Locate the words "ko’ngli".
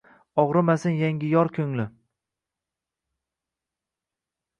1.57-1.85